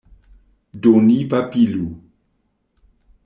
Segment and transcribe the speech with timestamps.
[0.81, 1.85] Do ni babilu.